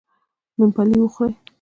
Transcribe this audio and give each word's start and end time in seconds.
ممپلي 0.57 0.97
و 1.01 1.07
خورئ. 1.13 1.31